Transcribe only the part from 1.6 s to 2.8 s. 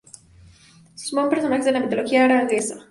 de la mitología aragonesa.